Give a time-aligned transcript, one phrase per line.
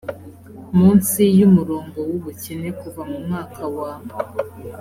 [0.77, 3.91] munsi y umurongo w ubukene kuva mu mwaka wa